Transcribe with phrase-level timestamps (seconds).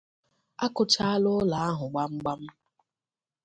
[0.63, 2.41] a kụchaala ụlọ ahụ gbamgbam